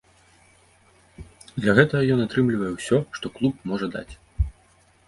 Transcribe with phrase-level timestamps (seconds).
[1.57, 4.11] Для гэтага ён атрымлівае ўсё, што клуб можа даць.